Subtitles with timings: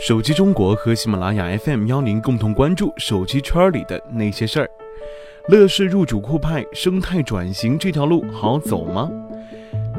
[0.00, 4.70] 手机中国和喜马拉雅 FM 邀您共同关注手机圈里的那些事儿。
[5.48, 9.10] 乐视入主酷派，生态转型这条路好走吗？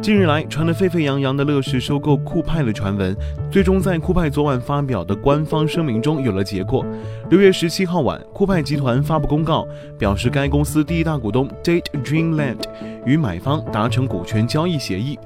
[0.02, 3.16] 近日来传得沸沸扬扬的乐视收购酷派的传闻，
[3.52, 6.84] 最终在酷派昨晚发表的官方声明中有了结果。
[7.30, 9.68] 六月十七号晚，酷派集团发布公告，
[10.00, 12.58] 表示该公司第一大股东 Date Dreamland
[13.06, 15.20] 与买方达成股权交易协议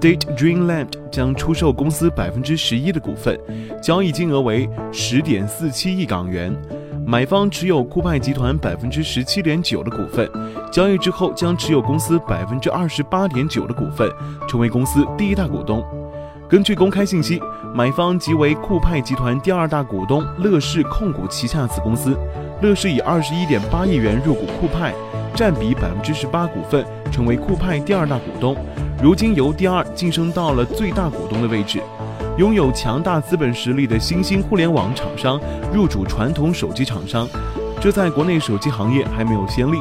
[0.00, 3.40] ，Date Dreamland 将出售公司百分之十一的股份，
[3.82, 6.54] 交易金额为十点四七亿港元。
[7.06, 10.30] 买方持有酷派集团百分之十七点九的股份，
[10.70, 14.06] 交易之后将持有公司百分之二十八点九的股份，
[14.46, 15.82] 成为公司第一大股东。
[16.50, 17.40] 根据公开信息，
[17.74, 22.14] 买方即为酷派集团第二大股东乐视控股旗下子公司。
[22.60, 24.92] 乐视以二十一点八亿元入股酷派，
[25.34, 28.54] 占比百分之十八股份，成为酷派第二大股东。
[29.02, 31.82] 如今由第二晋升到了最大股东的位置。
[32.38, 35.40] 拥有强大资本实力的新兴互联网厂商
[35.72, 37.28] 入主传统手机厂商，
[37.80, 39.76] 这在国内手机行业还没有先例。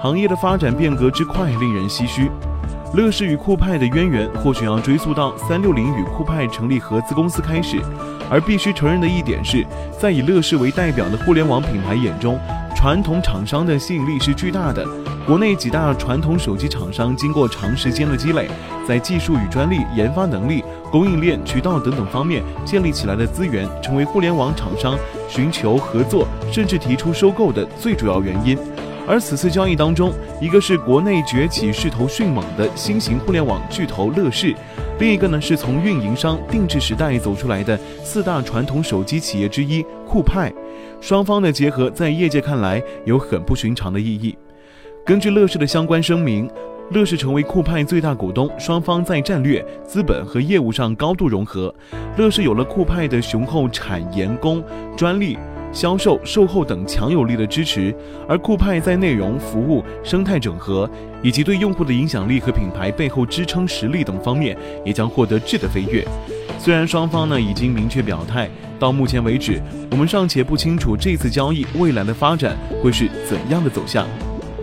[0.00, 2.30] 行业的发展变革之快，令人唏嘘。
[2.94, 7.78] 乐视与酷派的渊源，或许要追溯到三六零与酷派成立合资公司开始。
[8.30, 9.66] 而必须承认的一点是，
[9.98, 12.38] 在以乐视为代表的互联网品牌眼中，
[12.78, 14.86] 传统厂商的吸引力是巨大的。
[15.26, 18.48] 国内几大传统手机厂商经过长时间的积累，
[18.86, 24.96] 在技术与专利、研发能力、供应链、渠道等等方面建立起来的资源，成为互联网厂商
[25.28, 28.56] 寻求合作甚至提出收购的最主要原因。
[29.08, 34.54] 而此次交易当中，一个是国内崛起势头迅猛的新型互联网巨头乐视，
[34.98, 40.52] 另一个呢是从运营商定制时代走出来的四大传统手机企业之一酷派。
[41.00, 44.36] 双方的结合，在业界看来有很不寻常的意义。
[45.06, 46.50] 根据乐视的相关声明，
[46.90, 51.72] 乐视成为酷派最大股东，双方在战略、资本和业务上高度融合。
[52.16, 54.62] 乐视有了酷派的雄厚产研工、
[54.96, 55.38] 专利、
[55.72, 57.94] 销售、售后等强有力的支持，
[58.28, 60.88] 而酷派在内容、服务、生态整合
[61.22, 66.06] 以及对用户的影响力和品牌背后支撑实力等方面，也将获得质的飞跃。
[66.58, 68.48] 虽然双方呢已经明确表态，
[68.78, 69.60] 到目前为止，
[69.90, 74.06] 我们尚且不清楚这次交易未来的发展会是怎样的走向。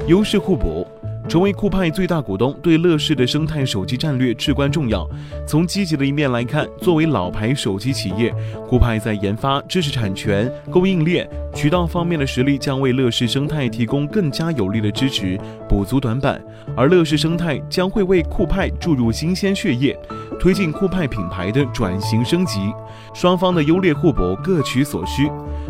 [0.07, 0.85] 优势互补，
[1.27, 5.09] 成为酷派最大股东，对乐视的生态手机战略至关重要。
[5.47, 8.33] 从积极的一面来看，作为老牌手机企业，
[8.67, 16.41] 酷派在研发、知识产权、供应链、渠道方面的实力将为乐视生态提供更加有力的支持，补足短板。
[16.77, 19.97] 而乐视生态将会为酷派注入新鲜血液，
[20.39, 22.73] 推进酷派品牌的转型升级。
[23.13, 25.29] 双方的优劣互补，各取所需。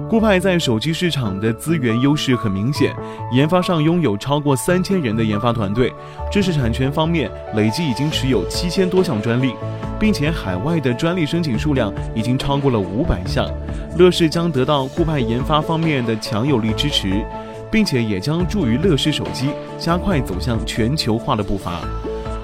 [0.10, 2.96] 酷派在手机市场的资源优势很明显，
[3.32, 5.94] 研发上拥有超过三千人的研发团队，
[6.32, 9.54] 知识产权方面累计已经持有七千多项专利，
[10.00, 13.50] 并且海外的专利申请数量已经超过了五百项。
[13.98, 17.26] 乐视将得到酷派研发方面的强有力支持，
[17.72, 19.50] 并且也将助于乐视手机
[19.80, 21.80] 加快走向全球化的步伐。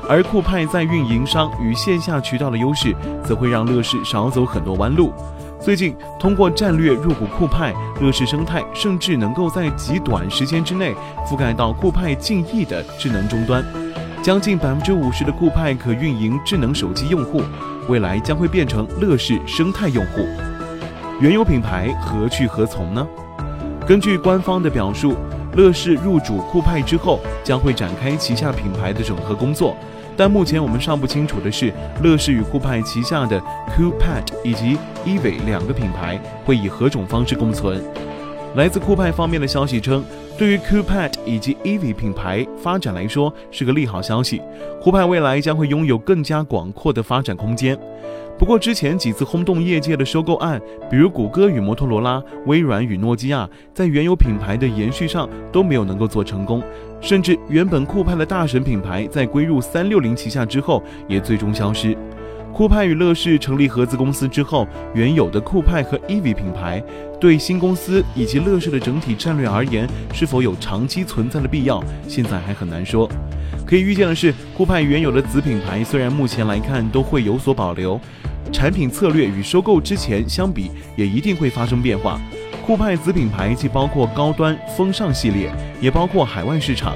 [0.10, 5.14] 而酷派在运营商与线下渠道的优势，则会让乐视少走很多弯路。
[5.60, 10.96] 最近，通过战略入股酷派，乐视生态甚至能够在极短时间之内
[11.26, 13.64] 覆盖到酷派近亿的智能终端，
[14.24, 17.44] 将近百分之五十的酷派可运营智能手机用户，
[17.88, 20.26] 未来将会变成乐视生态用户。
[21.20, 23.08] 原有品牌何去何从呢？
[23.88, 25.16] 根据官方的表述，
[25.56, 29.76] 乐视入主酷派之后，将会展开旗下品牌的整合工作。
[30.18, 31.74] 但目前我们尚不清楚的是，
[32.04, 37.82] 乐视与酷派旗下的 Coolpad 以及 EVE 两个品牌会以何种方式共存。
[38.56, 40.04] 来自酷派方面的消息称，
[40.42, 44.42] 对于 Coolpad 以及 EVE 品牌发展来说是个利好消息，
[44.82, 47.78] 酷派未来将会拥有更加广阔的发展空间。
[48.40, 50.60] 不过，之前几次轰动业界的收购案，
[50.90, 56.64] 比如谷歌与摩托罗拉、微软与诺基亚，在原有品牌的延续上都没有能够做成功，
[57.00, 61.96] 甚至原本酷派的大神品牌在归入三六零旗下之后，也最终消失。
[62.54, 66.84] 酷派与乐视成立合资公司之后，原有的酷派和 EV 品牌，
[67.20, 73.10] 对新公司以及乐视的整体战略而言，是否有长期存在的必要，现在还很难说。
[73.66, 78.00] 可以预见的是，酷派原有的子品牌虽然目前来看都会有所保留。
[78.52, 82.20] 产品策略与收购之前相比，也一定会发生变化。
[82.66, 85.50] 酷派子品牌既包括高端风尚系列，
[85.80, 86.96] 也包括海外市场。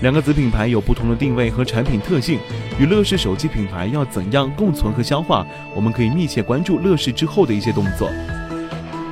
[0.00, 2.38] 两个子品牌有不同的定位和产品特性，
[2.78, 8.08] 与乐视手机品牌要怎样共存和消化，我们可以密切关注乐视之后的一些动作。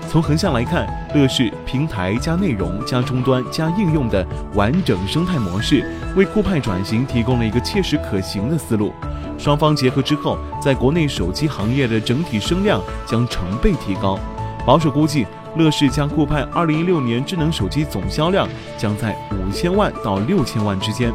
[0.08, 4.24] 从横向来看，乐视平台加内容加终端加应用的
[4.54, 5.84] 完整生态模式，
[6.14, 8.92] 为酷派转型提供了一个切实可行的思路。
[9.36, 14.16] 双方结合之后，在国内手机行业的整体声量将成倍提高。
[14.64, 15.26] 保守估计，
[15.56, 21.12] 乐视加酷派二零一六年智能手机总销量将在五千万到六千万之间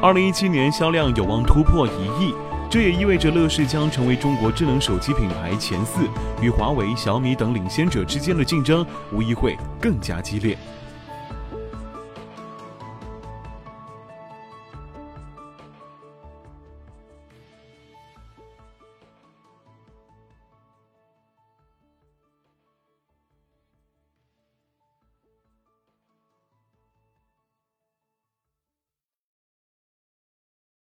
[0.00, 2.34] 二零一七年销量有望突破一亿。
[2.70, 6.00] 这也意味着乐视将成为中国智能手机品牌前四，
[6.42, 10.58] 与华为、小米等领先者之间的竞争无疑会更加激烈。